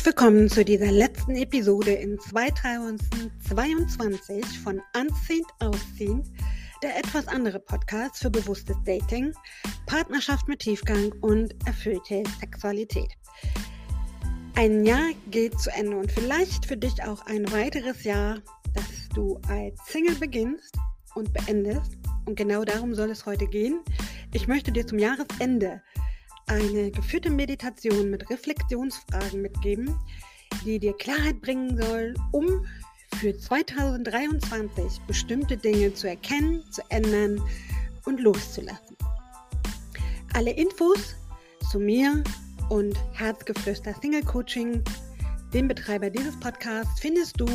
Herzlich 0.00 0.16
willkommen 0.16 0.48
zu 0.48 0.64
dieser 0.64 0.90
letzten 0.90 1.36
Episode 1.36 1.92
in 1.92 2.18
2022 2.18 4.58
von 4.60 4.80
Anziehend 4.94 5.46
Ausziehend, 5.58 6.26
der 6.82 6.96
etwas 6.96 7.28
andere 7.28 7.60
Podcast 7.60 8.16
für 8.16 8.30
bewusstes 8.30 8.78
Dating, 8.86 9.34
Partnerschaft 9.84 10.48
mit 10.48 10.60
Tiefgang 10.60 11.12
und 11.20 11.54
erfüllte 11.66 12.22
Sexualität. 12.40 13.10
Ein 14.54 14.86
Jahr 14.86 15.10
geht 15.30 15.60
zu 15.60 15.70
Ende 15.70 15.98
und 15.98 16.10
vielleicht 16.10 16.64
für 16.64 16.78
dich 16.78 17.02
auch 17.02 17.26
ein 17.26 17.52
weiteres 17.52 18.02
Jahr, 18.02 18.38
dass 18.72 19.10
du 19.14 19.38
als 19.48 19.78
Single 19.86 20.14
beginnst 20.14 20.78
und 21.14 21.30
beendest. 21.34 21.98
Und 22.24 22.36
genau 22.36 22.64
darum 22.64 22.94
soll 22.94 23.10
es 23.10 23.26
heute 23.26 23.46
gehen. 23.46 23.80
Ich 24.32 24.48
möchte 24.48 24.72
dir 24.72 24.86
zum 24.86 24.98
Jahresende 24.98 25.82
eine 26.50 26.90
geführte 26.90 27.30
Meditation 27.30 28.10
mit 28.10 28.28
Reflexionsfragen 28.28 29.40
mitgeben, 29.40 29.96
die 30.64 30.80
dir 30.80 30.92
Klarheit 30.94 31.40
bringen 31.40 31.80
soll, 31.80 32.14
um 32.32 32.66
für 33.20 33.36
2023 33.36 35.00
bestimmte 35.06 35.56
Dinge 35.56 35.94
zu 35.94 36.08
erkennen, 36.08 36.64
zu 36.72 36.82
ändern 36.88 37.40
und 38.04 38.20
loszulassen. 38.20 38.96
Alle 40.34 40.50
Infos 40.50 41.14
zu 41.70 41.78
mir 41.78 42.22
und 42.68 42.98
Herzgeflüster 43.12 43.94
Single 44.02 44.24
Coaching, 44.24 44.82
dem 45.54 45.68
Betreiber 45.68 46.10
dieses 46.10 46.38
Podcasts, 46.40 47.00
findest 47.00 47.40
du 47.40 47.46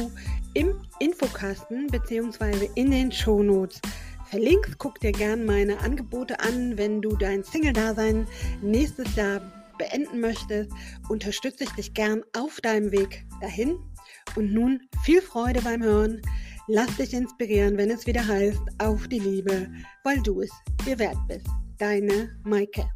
im 0.54 0.74
Infokasten 1.00 1.88
bzw. 1.88 2.70
in 2.76 2.92
den 2.92 3.12
Shownotes 3.12 3.82
verlinkt. 4.30 4.78
Guck 4.78 5.00
dir 5.00 5.12
gern 5.12 5.46
meine 5.46 5.80
Angebote 5.80 6.40
an, 6.40 6.78
wenn 6.78 7.02
du 7.02 7.16
dein 7.16 7.44
Single-Dasein 7.44 8.28
nächstes 8.62 9.16
Jahr 9.16 9.42
beenden 9.78 10.20
möchtest. 10.20 10.72
Unterstütze 11.10 11.66
ich 11.66 11.72
dich 11.72 11.94
gern 11.94 12.24
auf 12.36 12.62
deinem 12.62 12.92
Weg 12.92 13.26
dahin. 13.42 13.78
Und 14.36 14.54
nun 14.54 14.82
viel 15.04 15.22
Freude 15.22 15.62
beim 15.62 15.84
Hören. 15.84 16.22
Lass 16.68 16.96
dich 16.98 17.14
inspirieren, 17.14 17.78
wenn 17.78 17.92
es 17.92 18.08
wieder 18.08 18.28
heißt, 18.28 18.62
auf 18.80 19.08
die 19.08 19.20
Liebe, 19.20 19.68
weil 20.04 20.22
du 20.22 20.42
es 20.42 20.52
dir 20.86 20.98
wert 20.98 21.18
bist. 21.28 21.48
Deine 21.78 22.36
Maike. 22.44 22.90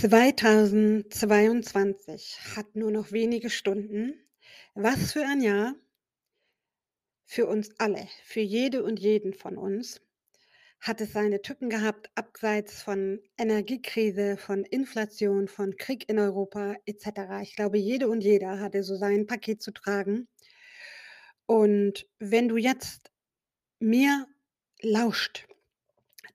2022 0.00 2.38
hat 2.56 2.74
nur 2.74 2.90
noch 2.90 3.12
wenige 3.12 3.50
Stunden. 3.50 4.14
Was 4.72 5.12
für 5.12 5.26
ein 5.26 5.42
Jahr 5.42 5.74
für 7.26 7.46
uns 7.46 7.78
alle, 7.78 8.08
für 8.24 8.40
jede 8.40 8.82
und 8.82 8.98
jeden 8.98 9.34
von 9.34 9.58
uns. 9.58 10.00
Hat 10.80 11.02
es 11.02 11.12
seine 11.12 11.42
Tücken 11.42 11.68
gehabt, 11.68 12.10
abseits 12.14 12.82
von 12.82 13.20
Energiekrise, 13.36 14.38
von 14.38 14.64
Inflation, 14.64 15.48
von 15.48 15.76
Krieg 15.76 16.08
in 16.08 16.18
Europa 16.18 16.76
etc. 16.86 17.42
Ich 17.42 17.54
glaube, 17.54 17.76
jede 17.76 18.08
und 18.08 18.22
jeder 18.22 18.58
hatte 18.58 18.82
so 18.82 18.96
sein 18.96 19.26
Paket 19.26 19.60
zu 19.60 19.70
tragen. 19.70 20.28
Und 21.44 22.06
wenn 22.18 22.48
du 22.48 22.56
jetzt 22.56 23.10
mir 23.80 24.26
lauscht, 24.80 25.46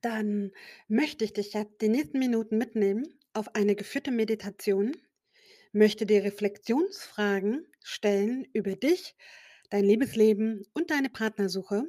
dann 0.02 0.52
möchte 0.88 1.26
ich 1.26 1.34
dich 1.34 1.54
jetzt 1.54 1.82
die 1.82 1.90
nächsten 1.90 2.20
Minuten 2.20 2.60
mitnehmen 2.60 3.08
auf 3.36 3.54
eine 3.54 3.76
geführte 3.76 4.12
Meditation, 4.12 4.96
möchte 5.74 6.06
dir 6.06 6.24
Reflexionsfragen 6.24 7.68
stellen 7.84 8.48
über 8.54 8.76
dich, 8.76 9.16
dein 9.70 9.84
Liebesleben 9.84 10.66
und 10.74 10.90
deine 10.90 11.10
Partnersuche. 11.10 11.84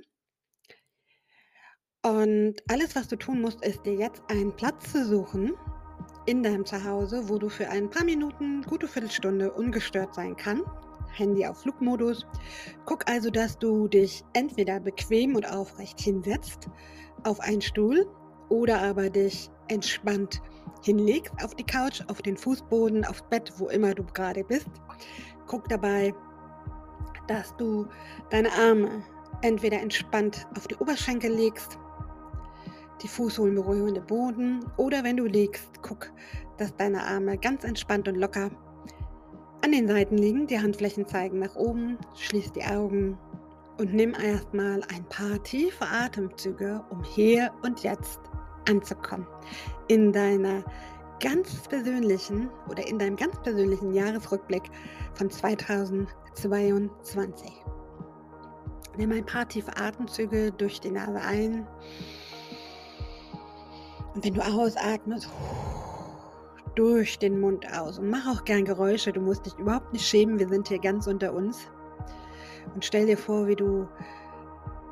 Und 2.02 2.62
alles, 2.68 2.96
was 2.96 3.08
du 3.08 3.16
tun 3.16 3.40
musst, 3.40 3.64
ist 3.64 3.84
dir 3.86 3.94
jetzt 3.94 4.22
einen 4.28 4.54
Platz 4.54 4.92
zu 4.92 5.04
suchen 5.04 5.54
in 6.26 6.42
deinem 6.42 6.66
Zuhause, 6.66 7.28
wo 7.28 7.38
du 7.38 7.48
für 7.48 7.68
ein 7.68 7.90
paar 7.90 8.04
Minuten, 8.04 8.62
gute 8.62 8.88
Viertelstunde 8.88 9.52
ungestört 9.52 10.14
sein 10.14 10.36
kann. 10.36 10.62
Handy 11.12 11.46
auf 11.46 11.62
Flugmodus. 11.62 12.26
Guck 12.84 13.08
also, 13.08 13.30
dass 13.30 13.58
du 13.58 13.88
dich 13.88 14.22
entweder 14.34 14.80
bequem 14.80 15.36
und 15.36 15.50
aufrecht 15.50 16.00
hinsetzt 16.00 16.68
auf 17.24 17.40
einen 17.40 17.62
Stuhl 17.62 18.06
oder 18.48 18.80
aber 18.82 19.10
dich 19.10 19.50
entspannt 19.68 20.40
hinlegst 20.84 21.32
auf 21.44 21.54
die 21.54 21.64
Couch, 21.64 22.02
auf 22.08 22.22
den 22.22 22.36
Fußboden, 22.36 23.04
aufs 23.04 23.22
Bett, 23.30 23.52
wo 23.56 23.68
immer 23.68 23.94
du 23.94 24.04
gerade 24.04 24.44
bist. 24.44 24.68
Guck 25.46 25.68
dabei, 25.68 26.14
dass 27.28 27.56
du 27.56 27.86
deine 28.30 28.52
Arme 28.52 29.02
entweder 29.42 29.80
entspannt 29.80 30.46
auf 30.56 30.66
die 30.66 30.76
Oberschenkel 30.76 31.32
legst, 31.32 31.78
die 33.02 33.08
Fußsohlen 33.08 33.54
berühren 33.54 33.94
den 33.94 34.06
Boden 34.06 34.64
oder 34.76 35.04
wenn 35.04 35.16
du 35.16 35.26
liegst, 35.26 35.82
guck, 35.82 36.10
dass 36.56 36.74
deine 36.76 37.02
Arme 37.02 37.36
ganz 37.36 37.64
entspannt 37.64 38.08
und 38.08 38.16
locker 38.16 38.50
an 39.62 39.72
den 39.72 39.88
Seiten 39.88 40.16
liegen, 40.16 40.46
die 40.46 40.58
Handflächen 40.58 41.06
zeigen 41.06 41.40
nach 41.40 41.54
oben, 41.56 41.98
schließ 42.14 42.52
die 42.52 42.64
Augen 42.64 43.18
und 43.78 43.92
nimm 43.92 44.14
erstmal 44.14 44.82
ein 44.94 45.04
paar 45.08 45.42
tiefe 45.42 45.86
Atemzüge, 45.86 46.82
um 46.90 47.02
hier 47.02 47.52
und 47.62 47.82
jetzt 47.82 48.20
anzukommen. 48.68 49.26
In 49.88 50.12
deiner 50.12 50.62
ganz 51.20 51.66
persönlichen 51.68 52.50
oder 52.68 52.86
in 52.86 52.98
deinem 52.98 53.16
ganz 53.16 53.40
persönlichen 53.42 53.94
Jahresrückblick 53.94 54.64
von 55.14 55.30
2022. 55.30 57.50
Nimm 58.96 59.12
ein 59.12 59.26
paar 59.26 59.48
tiefe 59.48 59.76
Atemzüge 59.76 60.52
durch 60.52 60.80
die 60.80 60.90
Nase 60.90 61.20
ein. 61.20 61.66
Und 64.14 64.24
wenn 64.24 64.34
du 64.34 64.40
ausatmest, 64.40 65.28
durch 66.76 67.18
den 67.18 67.40
Mund 67.40 67.66
aus. 67.76 67.98
Und 67.98 68.10
mach 68.10 68.26
auch 68.26 68.44
gern 68.44 68.64
Geräusche. 68.64 69.12
Du 69.12 69.20
musst 69.20 69.46
dich 69.46 69.58
überhaupt 69.58 69.92
nicht 69.92 70.06
schämen. 70.06 70.38
Wir 70.38 70.48
sind 70.48 70.68
hier 70.68 70.78
ganz 70.78 71.06
unter 71.06 71.32
uns. 71.32 71.58
Und 72.74 72.84
stell 72.84 73.06
dir 73.06 73.18
vor, 73.18 73.48
wie 73.48 73.56
du 73.56 73.88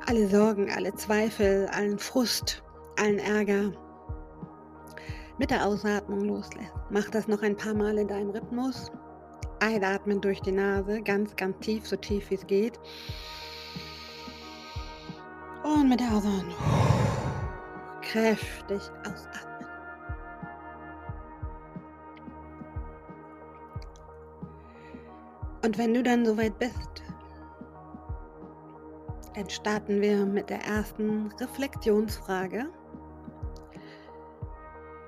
alle 0.07 0.27
Sorgen, 0.27 0.71
alle 0.71 0.93
Zweifel, 0.95 1.67
allen 1.67 1.99
Frust, 1.99 2.63
allen 2.99 3.19
Ärger 3.19 3.71
mit 5.37 5.51
der 5.51 5.65
Ausatmung 5.65 6.21
loslässt. 6.21 6.73
Mach 6.89 7.09
das 7.09 7.27
noch 7.27 7.41
ein 7.41 7.55
paar 7.55 7.73
Mal 7.73 7.97
in 7.97 8.07
deinem 8.07 8.29
Rhythmus. 8.29 8.91
Einatmen 9.59 10.21
durch 10.21 10.41
die 10.41 10.51
Nase, 10.51 11.01
ganz, 11.01 11.35
ganz 11.35 11.57
tief, 11.59 11.87
so 11.87 11.95
tief 11.95 12.29
wie 12.29 12.35
es 12.35 12.47
geht. 12.47 12.79
Und 15.63 15.89
mit 15.89 15.99
der 15.99 16.11
Ausatmung 16.11 16.55
kräftig 18.01 18.81
ausatmen. 19.01 19.55
Und 25.63 25.77
wenn 25.77 25.93
du 25.93 26.03
dann 26.03 26.25
soweit 26.25 26.57
bist, 26.59 27.03
dann 29.33 29.49
starten 29.49 29.99
wir 29.99 30.25
mit 30.25 30.49
der 30.49 30.61
ersten 30.61 31.31
Reflexionsfrage 31.39 32.67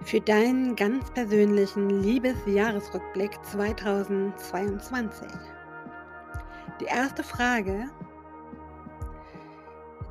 für 0.07 0.21
deinen 0.21 0.73
ganz 0.77 1.11
persönlichen 1.11 1.89
Liebesjahresrückblick 1.89 3.37
2022. 3.43 5.27
Die 6.79 6.85
erste 6.85 7.23
Frage, 7.23 7.89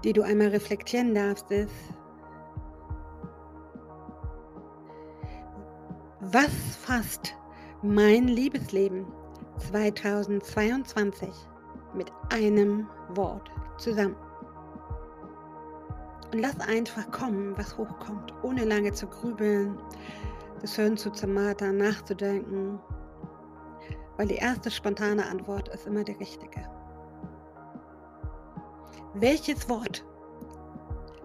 die 0.05 0.12
du 0.12 0.21
einmal 0.21 0.49
reflektieren 0.49 1.15
darfst, 1.15 1.51
ist, 1.51 1.73
was 6.21 6.53
fasst 6.83 7.34
mein 7.81 8.28
Liebesleben 8.28 9.07
2022 9.71 11.31
mit 11.95 12.13
einem 12.28 12.87
Wort 13.15 13.51
zusammen? 13.78 14.26
Und 16.36 16.42
lass 16.42 16.60
einfach 16.68 17.10
kommen, 17.12 17.56
was 17.56 17.78
hochkommt, 17.78 18.34
ohne 18.42 18.66
lange 18.66 18.92
zu 18.92 19.06
grübeln, 19.06 19.80
das 20.60 20.77
Hirn 20.77 20.94
zu 20.94 21.10
zermatern, 21.10 21.78
nachzudenken. 21.78 22.78
Weil 24.18 24.28
die 24.28 24.34
erste 24.34 24.71
spontane 24.71 25.24
Antwort 25.24 25.68
ist 25.68 25.86
immer 25.86 26.04
die 26.04 26.12
richtige. 26.12 26.68
Welches 29.15 29.66
Wort 29.71 30.04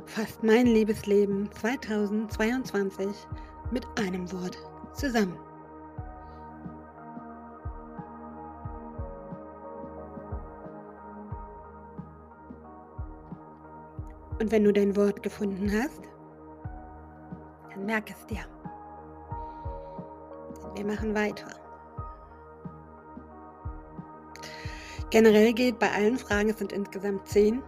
fasst 0.05 0.41
mein 0.43 0.65
Liebesleben 0.67 1.51
2022 1.59 3.09
mit 3.69 3.85
einem 3.99 4.31
Wort 4.31 4.57
zusammen? 4.93 5.37
Und 14.41 14.51
wenn 14.51 14.63
du 14.63 14.73
dein 14.73 14.95
Wort 14.95 15.21
gefunden 15.21 15.71
hast, 15.71 16.01
dann 17.69 17.85
merk 17.85 18.09
es 18.09 18.25
dir. 18.25 18.43
Denn 20.63 20.87
wir 20.87 20.95
machen 20.95 21.13
weiter. 21.13 21.45
Generell 25.11 25.53
geht 25.53 25.77
bei 25.77 25.91
allen 25.91 26.17
Fragen, 26.17 26.49
es 26.49 26.57
sind 26.57 26.71
insgesamt 26.71 27.27
zehn, 27.27 27.61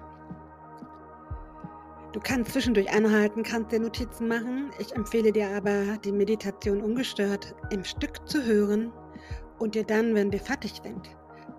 kannst 2.24 2.54
zwischendurch 2.54 2.92
anhalten, 2.92 3.44
kannst 3.44 3.72
dir 3.72 3.80
Notizen 3.80 4.28
machen. 4.28 4.72
Ich 4.80 4.96
empfehle 4.96 5.32
dir 5.32 5.56
aber, 5.56 5.98
die 6.04 6.12
Meditation 6.12 6.82
ungestört 6.82 7.54
im 7.70 7.84
Stück 7.84 8.28
zu 8.28 8.44
hören 8.44 8.92
und 9.60 9.76
dir 9.76 9.84
dann, 9.84 10.16
wenn 10.16 10.32
wir 10.32 10.40
fertig 10.40 10.82
sind, 10.84 11.16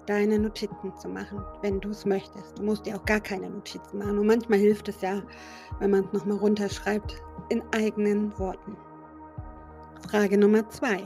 deine 0.06 0.38
Notizen 0.38 0.94
zu 0.96 1.08
machen, 1.08 1.44
wenn 1.62 1.80
du 1.80 1.90
es 1.90 2.04
möchtest. 2.04 2.58
Du 2.58 2.62
musst 2.62 2.86
dir 2.86 2.96
auch 2.96 3.04
gar 3.04 3.20
keine 3.20 3.50
Notizen 3.50 3.98
machen. 3.98 4.18
Und 4.18 4.26
manchmal 4.26 4.58
hilft 4.58 4.88
es 4.88 5.00
ja, 5.00 5.22
wenn 5.78 5.90
man 5.90 6.04
es 6.04 6.12
nochmal 6.12 6.38
runterschreibt 6.38 7.20
in 7.48 7.62
eigenen 7.72 8.36
Worten. 8.38 8.76
Frage 10.08 10.38
Nummer 10.38 10.68
zwei. 10.68 11.02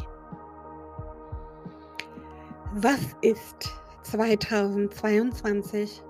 Was 2.74 3.00
ist 3.22 3.72
2022 4.02 6.02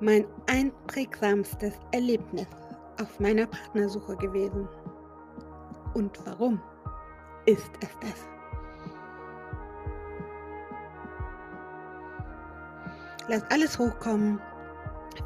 mein 0.00 0.26
einprägsamstes 0.46 1.74
Erlebnis 1.92 2.48
auf 3.00 3.20
meiner 3.20 3.46
Partnersuche 3.46 4.16
gewesen? 4.16 4.68
Und 5.94 6.18
warum 6.26 6.60
ist 7.46 7.70
es 7.80 7.88
das? 8.00 8.31
Lass 13.28 13.42
alles 13.50 13.78
hochkommen, 13.78 14.40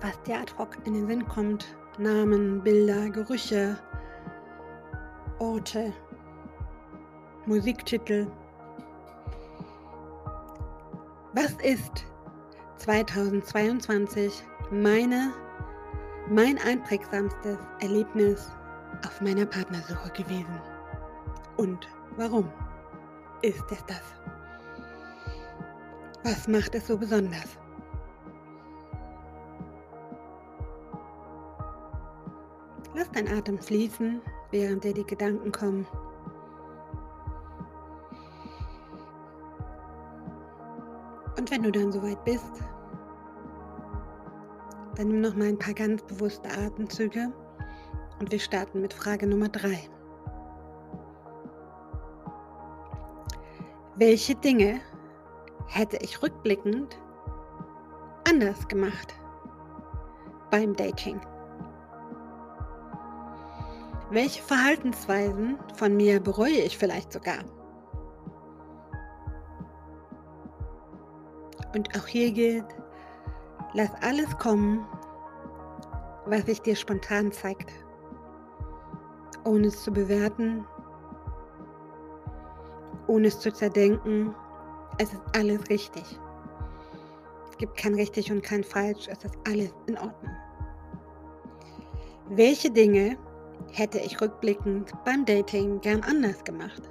was 0.03 0.21
dir 0.23 0.39
ad 0.39 0.53
hoc 0.59 0.77
in 0.85 0.93
den 0.93 1.07
Sinn 1.07 1.27
kommt. 1.29 1.77
Namen, 1.99 2.63
Bilder, 2.63 3.09
Gerüche, 3.09 3.79
Orte, 5.39 5.95
Musiktitel. 7.47 8.27
Was 11.33 11.53
ist 11.63 12.05
2022 12.77 14.43
meine, 14.71 15.33
mein 16.29 16.59
einprägsamstes 16.59 17.59
Erlebnis 17.81 18.53
auf 19.07 19.23
meiner 19.23 19.47
Partnersuche 19.47 20.11
gewesen? 20.11 20.61
Und 21.57 21.89
warum 22.19 22.53
ist 23.41 23.65
es 23.71 23.83
das? 23.87 24.03
Was 26.25 26.47
macht 26.47 26.75
es 26.75 26.87
so 26.89 26.99
besonders? 26.99 27.57
Lass 32.97 33.11
dein 33.11 33.29
Atem 33.29 33.59
fließen, 33.59 34.23
während 34.51 34.83
dir 34.83 34.95
die 34.95 35.05
Gedanken 35.05 35.53
kommen. 35.53 35.87
Und 41.37 41.51
wenn 41.51 41.63
du 41.63 41.71
dann 41.71 41.93
soweit 41.93 42.25
bist, 42.25 42.65
dann 44.95 45.09
nimm 45.09 45.21
noch 45.21 45.37
mal 45.37 45.49
ein 45.49 45.59
paar 45.59 45.75
ganz 45.75 46.03
bewusste 46.05 46.49
Atemzüge 46.49 47.31
und 48.19 48.33
wir 48.33 48.41
starten 48.41 48.81
mit 48.81 48.95
Frage 48.95 49.27
Nummer 49.27 49.51
drei. 49.51 49.79
Welche 53.97 54.35
Dinge 54.37 54.81
hätte 55.67 55.99
ich 55.99 56.23
rückblickend 56.23 56.99
anders 58.27 58.67
gemacht 58.69 59.15
beim 60.51 60.75
Dating? 60.75 61.21
Welche 64.17 64.43
Verhaltensweisen 64.43 65.59
von 65.75 65.95
mir 65.95 66.21
bereue 66.21 66.63
ich 66.63 66.79
vielleicht 66.79 67.13
sogar? 67.13 67.45
Und 71.75 71.95
auch 71.95 72.07
hier 72.07 72.33
gilt, 72.33 72.65
lass 73.75 73.91
alles 74.01 74.39
kommen, 74.39 74.89
was 76.25 76.47
sich 76.47 76.63
dir 76.63 76.75
spontan 76.75 77.31
zeigt, 77.31 77.71
ohne 79.45 79.67
es 79.67 79.83
zu 79.83 79.93
bewerten, 79.93 80.67
ohne 83.09 83.27
es 83.27 83.39
zu 83.39 83.53
zerdenken. 83.53 84.35
Es 84.97 85.13
ist 85.13 85.23
alles 85.35 85.69
richtig. 85.69 86.19
Es 87.51 87.59
gibt 87.59 87.77
kein 87.77 87.95
richtig 87.95 88.33
und 88.33 88.43
kein 88.43 88.65
falsch, 88.65 89.09
es 89.09 89.23
ist 89.23 89.37
alles 89.47 89.75
in 89.89 89.99
Ordnung. 89.99 90.35
Welche 92.31 92.71
Dinge 92.71 93.19
hätte 93.73 93.99
ich 93.99 94.21
rückblickend 94.21 94.93
beim 95.05 95.25
Dating 95.25 95.81
gern 95.81 96.03
anders 96.03 96.43
gemacht? 96.45 96.83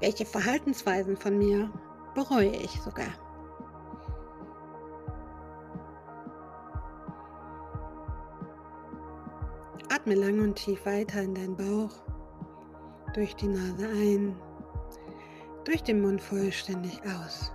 Welche 0.00 0.26
Verhaltensweisen 0.26 1.16
von 1.16 1.38
mir 1.38 1.70
bereue 2.14 2.50
ich 2.50 2.70
sogar? 2.82 3.08
Atme 9.90 10.14
lang 10.14 10.40
und 10.40 10.56
tief 10.56 10.84
weiter 10.84 11.22
in 11.22 11.34
deinen 11.34 11.56
Bauch, 11.56 11.94
durch 13.14 13.34
die 13.36 13.48
Nase 13.48 13.86
ein, 13.86 14.36
durch 15.64 15.82
den 15.82 16.02
Mund 16.02 16.20
vollständig 16.20 17.00
aus. 17.04 17.52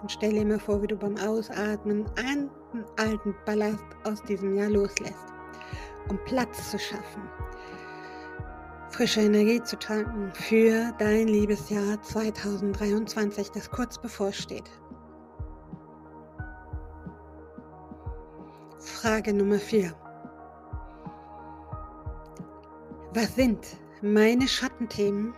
Und 0.00 0.10
stell 0.10 0.32
dir 0.32 0.44
mal 0.44 0.58
vor, 0.58 0.82
wie 0.82 0.88
du 0.88 0.96
beim 0.96 1.16
Ausatmen 1.18 2.04
einen 2.16 2.50
alten 2.96 3.34
Ballast 3.46 3.84
aus 4.04 4.22
diesem 4.24 4.56
Jahr 4.56 4.70
loslässt 4.70 5.31
um 6.08 6.18
Platz 6.24 6.70
zu 6.70 6.78
schaffen, 6.78 7.22
frische 8.90 9.20
Energie 9.20 9.62
zu 9.62 9.78
tanken 9.78 10.32
für 10.34 10.92
dein 10.98 11.28
Liebesjahr 11.28 12.00
2023, 12.02 13.50
das 13.50 13.70
kurz 13.70 13.98
bevorsteht. 13.98 14.70
Frage 18.78 19.32
Nummer 19.32 19.58
4. 19.58 19.92
Was 23.14 23.34
sind 23.34 23.76
meine 24.00 24.46
Schattenthemen 24.46 25.34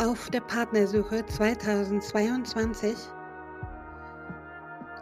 auf 0.00 0.30
der 0.30 0.40
Partnersuche 0.40 1.24
2022, 1.26 2.96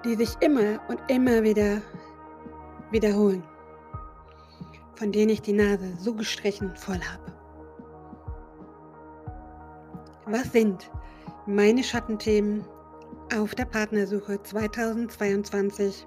die 0.04 0.14
sich 0.14 0.37
immer 0.40 0.81
und 0.88 1.00
immer 1.08 1.42
wieder 1.42 1.82
wiederholen? 2.90 3.42
Von 5.00 5.12
denen 5.12 5.31
ich 5.31 5.41
die 5.41 5.55
Nase 5.55 5.94
so 5.99 6.12
gestrichen 6.12 6.76
voll 6.76 7.00
habe. 7.00 7.32
Was 10.26 10.52
sind 10.52 10.90
meine 11.47 11.83
Schattenthemen 11.83 12.66
auf 13.35 13.54
der 13.54 13.64
Partnersuche 13.64 14.42
2022, 14.42 16.07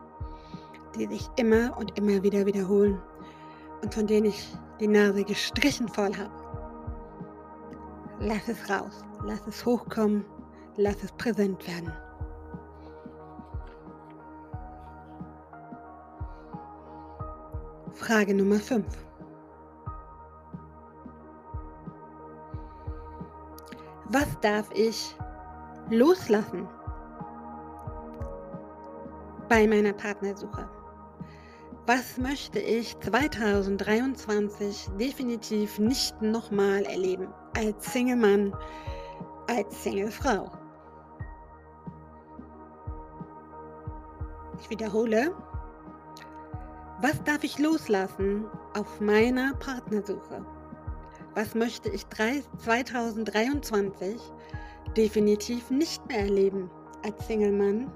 die 0.95 1.07
sich 1.07 1.27
immer 1.37 1.75
und 1.75 1.97
immer 1.97 2.21
wieder 2.21 2.45
wiederholen 2.45 3.01
und 3.81 3.91
von 3.91 4.05
denen 4.05 4.27
ich 4.27 4.55
die 4.79 4.87
Nase 4.87 5.23
gestrichen 5.23 5.87
voll 5.87 6.15
habe? 6.15 6.31
Lass 8.19 8.47
es 8.47 8.69
raus, 8.69 9.03
lass 9.25 9.41
es 9.47 9.65
hochkommen, 9.65 10.23
lass 10.77 11.03
es 11.03 11.11
präsent 11.13 11.67
werden. 11.67 11.91
Frage 18.05 18.33
Nummer 18.33 18.59
5. 18.59 18.85
Was 24.09 24.27
darf 24.41 24.69
ich 24.73 25.15
loslassen 25.89 26.67
bei 29.47 29.65
meiner 29.65 29.93
Partnersuche? 29.93 30.69
Was 31.85 32.17
möchte 32.17 32.59
ich 32.59 32.99
2023 32.99 34.89
definitiv 34.99 35.79
nicht 35.79 36.21
nochmal 36.21 36.83
erleben 36.83 37.29
als 37.55 37.93
Single-Mann, 37.93 38.53
als 39.47 39.81
Single-Frau? 39.81 40.51
Ich 44.59 44.69
wiederhole, 44.69 45.33
was 47.03 47.21
darf 47.25 47.43
ich 47.43 47.59
loslassen 47.59 48.45
auf 48.75 49.01
meiner 49.01 49.53
Partnersuche? 49.55 50.45
Was 51.35 51.53
möchte 51.53 51.89
ich 51.89 52.07
2023 52.07 54.21
definitiv 54.95 55.69
nicht 55.69 56.07
mehr 56.07 56.19
erleben 56.19 56.71
als 57.03 57.27
Single-Mann 57.27 57.91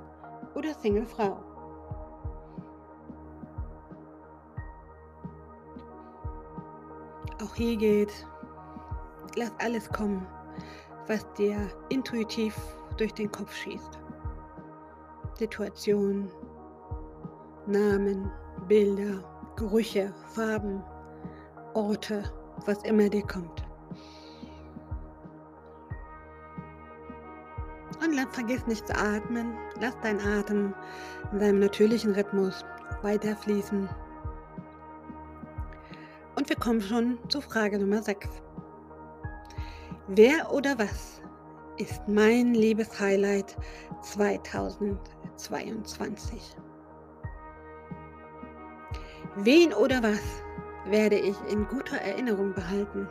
oder 0.56 0.74
Single-Frau? 0.74 1.42
Auch 7.42 7.56
hier 7.56 7.78
geht, 7.78 8.12
lass 9.38 9.54
alles 9.60 9.90
kommen, 9.90 10.28
was 11.08 11.26
dir 11.36 11.70
intuitiv 11.88 12.58
durch 12.98 13.14
den 13.14 13.32
Kopf 13.32 13.56
schießt. 13.56 14.00
Situation, 15.40 16.30
Namen, 17.68 18.30
Bilder, 18.68 19.24
Gerüche, 19.56 20.14
Farben, 20.34 20.84
Orte, 21.74 22.24
was 22.66 22.84
immer 22.84 23.10
dir 23.10 23.26
kommt. 23.26 23.64
Und 28.04 28.14
vergiss 28.34 28.68
nicht 28.68 28.86
zu 28.88 28.96
atmen. 28.96 29.54
Lass 29.80 29.98
deinen 30.02 30.20
Atem 30.20 30.74
in 31.32 31.40
seinem 31.40 31.60
natürlichen 31.60 32.12
Rhythmus 32.14 32.66
weiterfließen. 33.02 33.90
komme 36.56 36.82
schon 36.82 37.18
zu 37.30 37.40
Frage 37.42 37.80
Nummer 37.80 38.02
6. 38.02 38.28
Wer 40.08 40.52
oder 40.52 40.78
was 40.78 41.22
ist 41.78 42.02
mein 42.08 42.54
Liebeshighlight 42.54 43.56
2022? 44.02 46.58
Wen 49.39 49.72
oder 49.72 50.01
was 50.01 50.41
werde 50.86 51.15
ich 51.15 51.36
in 51.48 51.67
guter 51.67 51.98
Erinnerung 51.98 52.56
behalten? 52.56 53.08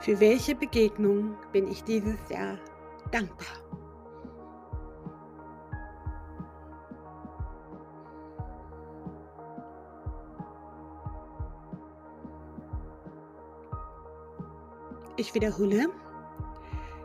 Für 0.00 0.20
welche 0.20 0.54
Begegnung 0.54 1.38
bin 1.52 1.66
ich 1.68 1.82
dieses 1.84 2.18
Jahr 2.28 2.58
dankbar? 3.10 3.46
Ich 15.16 15.34
wiederhole. 15.34 15.88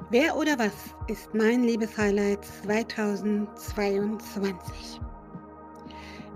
Wer 0.09 0.35
oder 0.35 0.59
was 0.59 0.93
ist 1.07 1.33
mein 1.33 1.63
Liebeshighlight 1.63 2.43
2022? 2.43 4.99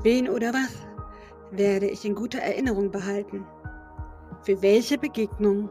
Wen 0.04 0.30
oder 0.30 0.54
was 0.54 0.91
werde 1.52 1.88
ich 1.88 2.06
in 2.06 2.16
guter 2.16 2.40
Erinnerung 2.40 2.92
behalten? 2.92 3.46
Für 4.44 4.62
welche 4.62 4.98
Begegnung 4.98 5.70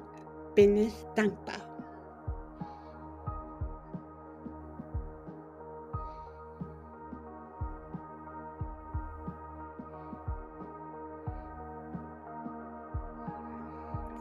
bin 0.54 0.76
ich 0.76 0.94
dankbar? 1.16 1.70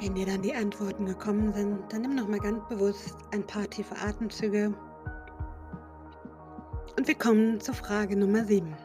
Wenn 0.02 0.16
dir 0.16 0.26
dann 0.26 0.42
die 0.42 0.56
Antworten 0.56 1.06
gekommen 1.06 1.52
sind, 1.54 1.92
dann 1.92 2.02
nimm 2.02 2.16
noch 2.16 2.28
mal 2.28 2.40
ganz 2.40 2.66
bewusst 2.70 3.18
ein 3.32 3.46
paar 3.46 3.70
tiefe 3.70 3.96
Atemzüge. 3.98 4.74
Und 6.98 7.08
wir 7.08 7.16
kommen 7.16 7.60
zur 7.60 7.76
Frage 7.76 8.16
Nummer 8.16 8.46
7. 8.46 8.76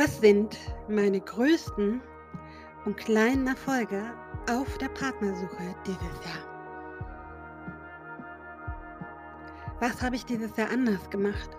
Was 0.00 0.18
sind 0.18 0.56
meine 0.88 1.20
größten 1.20 2.00
und 2.86 2.96
kleinen 2.96 3.46
Erfolge 3.46 4.02
auf 4.50 4.78
der 4.78 4.88
Partnersuche 4.88 5.74
dieses 5.86 6.24
Jahr? 6.24 6.42
Was 9.78 10.00
habe 10.00 10.16
ich 10.16 10.24
dieses 10.24 10.56
Jahr 10.56 10.70
anders 10.70 11.10
gemacht 11.10 11.50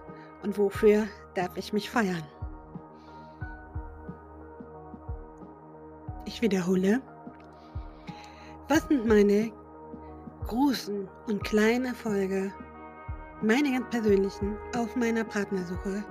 und 0.42 0.58
wofür 0.58 1.06
darf 1.36 1.56
ich 1.56 1.72
mich 1.72 1.88
feiern? 1.88 2.24
Ich 6.26 6.42
wiederhole. 6.42 7.00
Was 8.70 8.88
sind 8.88 9.06
meine 9.06 9.52
großen 10.48 11.08
und 11.28 11.44
kleinen 11.44 11.86
Erfolge, 11.86 12.52
meine 13.44 13.72
ganz 13.72 13.88
persönlichen, 13.92 14.58
auf 14.76 14.96
meiner 14.96 15.26
Partnersuche 15.26 16.04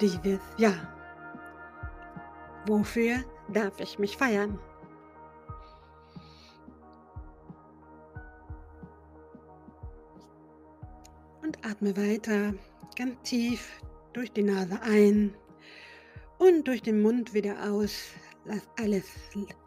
dieses 0.00 0.38
Jahr? 0.58 1.01
Wofür 2.66 3.24
darf 3.48 3.80
ich 3.80 3.98
mich 3.98 4.16
feiern? 4.16 4.58
Und 11.42 11.58
atme 11.66 11.96
weiter, 11.96 12.54
ganz 12.96 13.20
tief 13.22 13.82
durch 14.12 14.32
die 14.32 14.44
Nase 14.44 14.80
ein 14.82 15.34
und 16.38 16.68
durch 16.68 16.82
den 16.82 17.02
Mund 17.02 17.34
wieder 17.34 17.70
aus. 17.70 18.10
Lass 18.44 18.62
alles 18.78 19.04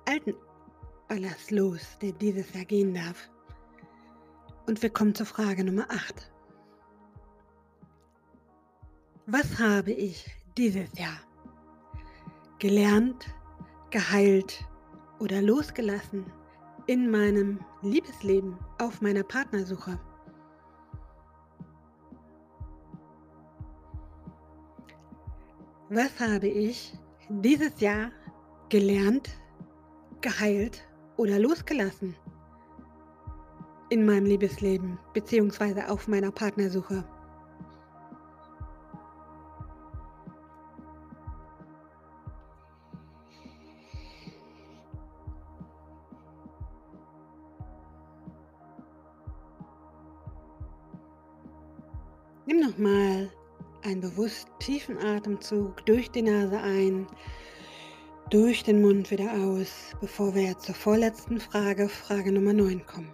alten 0.05 0.33
Ballast 1.07 1.51
los, 1.51 1.97
der 2.01 2.13
dieses 2.13 2.53
Jahr 2.53 2.65
gehen 2.65 2.93
darf. 2.93 3.29
Und 4.67 4.81
wir 4.81 4.89
kommen 4.89 5.13
zur 5.13 5.25
Frage 5.25 5.63
Nummer 5.63 5.85
8. 5.89 6.31
Was 9.27 9.59
habe 9.59 9.91
ich 9.91 10.25
dieses 10.57 10.97
Jahr 10.97 11.19
gelernt, 12.59 13.27
geheilt 13.91 14.65
oder 15.19 15.41
losgelassen 15.41 16.25
in 16.87 17.09
meinem 17.09 17.59
Liebesleben 17.81 18.57
auf 18.79 19.01
meiner 19.01 19.23
Partnersuche? 19.23 19.99
Was 25.89 26.19
habe 26.19 26.47
ich 26.47 26.97
dieses 27.29 27.79
Jahr 27.79 28.11
gelernt, 28.69 29.29
geheilt 30.21 30.83
oder 31.17 31.39
losgelassen 31.39 32.15
in 33.89 34.05
meinem 34.05 34.25
Liebesleben 34.25 34.97
bzw. 35.13 35.83
auf 35.83 36.07
meiner 36.07 36.31
Partnersuche? 36.31 37.03
Nimm 52.47 52.59
nochmal 52.59 53.31
einen 53.83 54.01
bewusst 54.01 54.47
tiefen 54.59 54.99
Atemzug 54.99 55.83
durch 55.87 56.11
die 56.11 56.21
Nase 56.21 56.59
ein, 56.59 57.07
durch 58.29 58.61
den 58.61 58.83
Mund 58.83 59.09
wieder 59.09 59.33
aus, 59.33 59.95
bevor 59.99 60.35
wir 60.35 60.55
zur 60.59 60.75
vorletzten 60.75 61.39
Frage, 61.39 61.89
Frage 61.89 62.31
Nummer 62.31 62.53
9 62.53 62.85
kommen. 62.85 63.11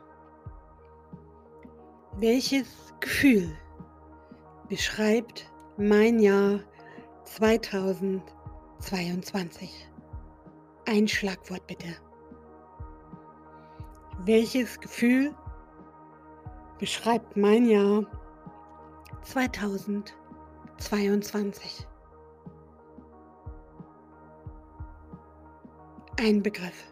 Welches 2.18 2.94
Gefühl 3.00 3.50
beschreibt 4.68 5.50
mein 5.78 6.20
Jahr 6.20 6.60
2022? 7.24 9.88
Ein 10.86 11.08
Schlagwort 11.08 11.66
bitte. 11.68 11.96
Welches 14.26 14.78
Gefühl 14.82 15.34
beschreibt 16.80 17.38
mein 17.38 17.70
Jahr 17.70 18.02
2022. 18.02 18.21
Ein 26.20 26.44
Begriff. 26.44 26.92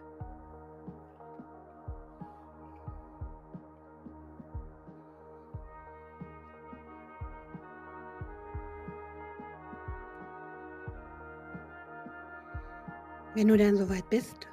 Wenn 13.36 13.48
du 13.48 13.57
dann 13.57 13.77
soweit 13.77 14.09
bist, 14.09 14.48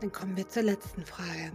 dann 0.00 0.10
kommen 0.10 0.36
wir 0.36 0.48
zur 0.48 0.64
letzten 0.64 1.04
Frage. 1.04 1.52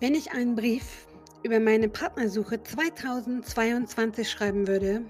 Wenn 0.00 0.14
ich 0.14 0.30
einen 0.32 0.54
Brief 0.54 1.06
über 1.46 1.60
meine 1.60 1.88
Partnersuche 1.88 2.60
2022 2.60 4.28
schreiben 4.28 4.66
würde, 4.66 5.02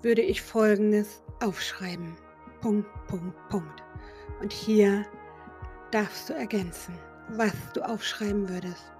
würde 0.00 0.22
ich 0.22 0.40
Folgendes 0.40 1.22
aufschreiben. 1.42 2.16
Punkt, 2.62 2.88
Punkt, 3.08 3.36
Punkt. 3.50 3.82
Und 4.40 4.54
hier 4.54 5.04
darfst 5.90 6.30
du 6.30 6.32
ergänzen, 6.32 6.94
was 7.28 7.52
du 7.74 7.82
aufschreiben 7.82 8.48
würdest. 8.48 8.90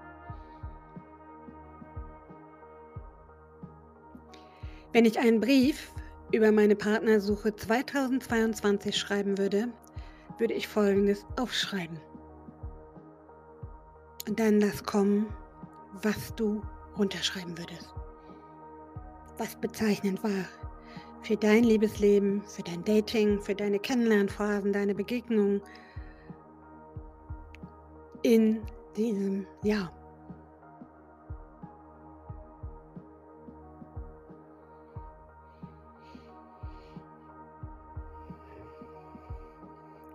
Wenn 4.93 5.05
ich 5.05 5.17
einen 5.17 5.39
Brief 5.39 5.91
über 6.31 6.51
meine 6.51 6.75
Partnersuche 6.75 7.55
2022 7.55 8.95
schreiben 8.95 9.39
würde, 9.39 9.69
würde 10.37 10.53
ich 10.53 10.67
Folgendes 10.67 11.25
aufschreiben. 11.39 11.99
Und 14.27 14.39
dann 14.39 14.59
das 14.59 14.83
kommen 14.83 15.25
was 16.01 16.33
du 16.35 16.61
runterschreiben 16.97 17.57
würdest. 17.57 17.93
Was 19.37 19.55
bezeichnend 19.55 20.23
war 20.23 20.45
für 21.23 21.37
dein 21.37 21.63
Liebesleben, 21.63 22.41
für 22.43 22.63
dein 22.63 22.83
Dating, 22.83 23.41
für 23.41 23.55
deine 23.55 23.79
Kennenlernphasen, 23.79 24.73
deine 24.73 24.95
Begegnungen 24.95 25.61
in 28.23 28.61
diesem 28.95 29.45
Jahr. 29.63 29.91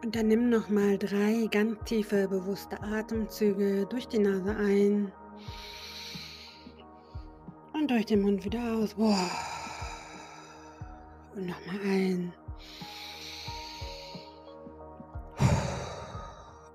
Und 0.05 0.15
dann 0.15 0.29
nimm 0.29 0.51
noch 0.51 0.69
mal 0.69 0.97
drei 0.99 1.49
ganz 1.51 1.83
tiefe, 1.85 2.29
bewusste 2.29 2.81
Atemzüge 2.81 3.87
durch 3.87 4.07
die 4.07 4.21
Nase 4.21 4.55
ein 4.55 5.11
und 7.87 7.93
durch 7.93 8.07
den 8.07 8.23
Mund 8.23 8.45
wieder 8.45 8.73
aus. 8.73 8.95
Und 8.95 9.15
nochmal 11.47 11.81
ein. 11.85 12.33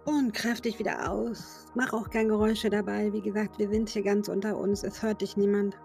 und 0.05 0.33
kräftig 0.33 0.79
wieder 0.79 1.11
aus. 1.11 1.67
Mach 1.75 1.91
auch 1.91 2.09
kein 2.09 2.29
Geräusche 2.29 2.69
dabei. 2.69 3.11
Wie 3.11 3.19
gesagt, 3.21 3.59
wir 3.59 3.67
sind 3.69 3.89
hier 3.89 4.03
ganz 4.03 4.29
unter 4.29 4.57
uns. 4.57 4.83
Es 4.83 5.01
hört 5.01 5.19
dich 5.21 5.35
niemand. 5.35 5.75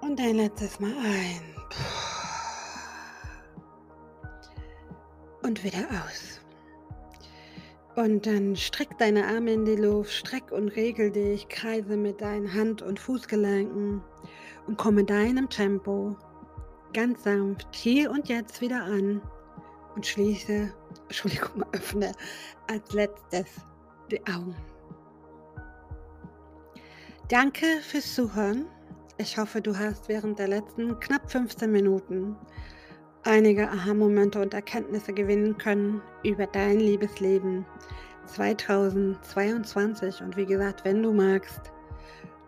Und 0.00 0.20
ein 0.20 0.36
letztes 0.36 0.78
Mal 0.78 0.94
ein. 0.96 1.42
Und 5.42 5.64
wieder 5.64 5.88
aus. 5.90 6.31
Und 7.94 8.26
dann 8.26 8.56
streck 8.56 8.96
deine 8.98 9.26
Arme 9.26 9.52
in 9.52 9.64
die 9.64 9.76
Luft, 9.76 10.12
streck 10.12 10.50
und 10.50 10.68
regel 10.68 11.10
dich, 11.10 11.48
kreise 11.48 11.96
mit 11.96 12.20
deinen 12.20 12.52
Hand- 12.54 12.82
und 12.82 12.98
Fußgelenken 12.98 14.02
und 14.66 14.78
komme 14.78 15.04
deinem 15.04 15.48
Tempo 15.50 16.16
ganz 16.92 17.24
sanft 17.24 17.68
hier 17.74 18.10
und 18.10 18.28
jetzt 18.28 18.60
wieder 18.60 18.82
an 18.82 19.20
und 19.94 20.06
schließe, 20.06 20.72
Entschuldigung, 21.08 21.64
öffne 21.72 22.12
als 22.68 22.92
letztes 22.92 23.46
die 24.10 24.20
Augen. 24.26 24.54
Danke 27.28 27.66
fürs 27.82 28.14
Zuhören. 28.14 28.66
Ich 29.16 29.38
hoffe, 29.38 29.62
du 29.62 29.78
hast 29.78 30.08
während 30.08 30.38
der 30.38 30.48
letzten 30.48 30.98
knapp 31.00 31.30
15 31.30 31.70
Minuten 31.70 32.36
einige 33.24 33.68
Aha-Momente 33.70 34.40
und 34.40 34.54
Erkenntnisse 34.54 35.12
gewinnen 35.12 35.56
können 35.58 36.02
über 36.24 36.46
dein 36.46 36.80
Liebesleben 36.80 37.64
2022. 38.26 40.22
Und 40.22 40.36
wie 40.36 40.46
gesagt, 40.46 40.84
wenn 40.84 41.02
du 41.02 41.12
magst, 41.12 41.72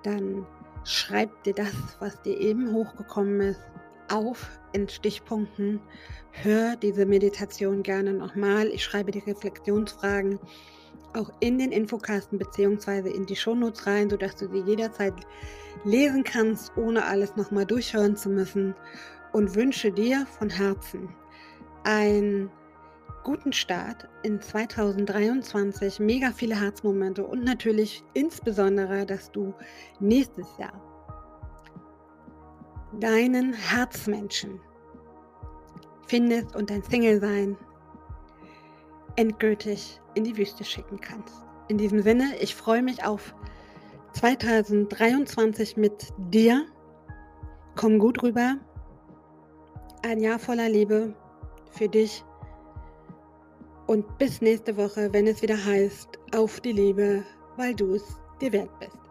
dann 0.03 0.47
schreib 0.85 1.43
dir 1.45 1.55
das, 1.55 1.97
was 2.01 2.21
dir 2.23 2.39
eben 2.39 2.73
hochgekommen 2.73 3.41
ist, 3.41 3.63
auf 4.11 4.49
in 4.73 4.89
Stichpunkten. 4.89 5.81
Hör 6.33 6.77
diese 6.77 7.07
Meditation 7.07 7.83
gerne 7.83 8.13
nochmal. 8.13 8.67
Ich 8.69 8.85
schreibe 8.85 9.13
die 9.13 9.21
Reflexionsfragen 9.21 10.39
auch 11.15 11.31
in 11.39 11.59
den 11.59 11.71
Infokasten 11.71 12.39
bzw. 12.39 13.09
in 13.09 13.25
die 13.25 13.37
Shownotes 13.37 13.87
rein, 13.87 14.11
sodass 14.11 14.35
du 14.35 14.49
sie 14.49 14.63
jederzeit 14.69 15.15
lesen 15.85 16.25
kannst, 16.25 16.77
ohne 16.77 17.05
alles 17.05 17.37
nochmal 17.37 17.65
durchhören 17.65 18.17
zu 18.17 18.29
müssen 18.29 18.75
und 19.35 19.57
wünsche 19.57 19.91
dir 19.91 20.27
von 20.27 20.49
Herzen 20.49 21.09
einen 21.83 22.51
guten 23.25 23.53
Start 23.53 24.09
in 24.23 24.41
2023, 24.41 25.99
mega 25.99 26.31
viele 26.31 26.61
Herzmomente 26.61 27.27
und 27.27 27.43
natürlich 27.43 28.05
insbesondere, 28.15 29.05
dass 29.05 29.33
du 29.33 29.53
nächstes 29.99 30.47
Jahr 30.57 30.81
deinen 33.01 33.55
Herzmenschen 33.55 34.61
findest 36.07 36.55
und 36.55 36.71
dein 36.71 36.85
Single-Sein 36.85 37.57
endgültig 39.17 40.01
in 40.15 40.23
die 40.23 40.37
Wüste 40.37 40.63
schicken 40.63 41.01
kannst. 41.01 41.35
In 41.67 41.77
diesem 41.77 42.03
Sinne, 42.03 42.37
ich 42.41 42.55
freue 42.55 42.83
mich 42.83 43.05
auf 43.05 43.35
2023 44.13 45.77
mit 45.77 46.13
dir. 46.19 46.67
Komm 47.75 47.99
gut 47.99 48.23
rüber. 48.23 48.59
Ein 50.07 50.21
Jahr 50.21 50.39
voller 50.39 50.69
Liebe 50.69 51.15
für 51.71 51.89
dich. 51.89 52.23
Und 53.87 54.19
bis 54.19 54.43
nächste 54.43 54.77
Woche, 54.77 55.11
wenn 55.15 55.27
es 55.27 55.41
wieder 55.41 55.57
heißt, 55.57 56.19
auf 56.37 56.61
die 56.61 56.73
Liebe, 56.73 57.25
weil 57.57 57.75
du 57.75 57.95
es 57.95 58.05
dir 58.39 58.53
wert 58.53 58.79
bist. 58.81 59.04